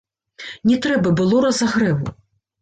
Не 0.69 0.77
трэба 0.85 1.11
было 1.19 1.43
разагрэву! 1.45 2.11